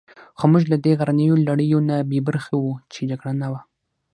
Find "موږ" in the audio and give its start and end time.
0.51-0.63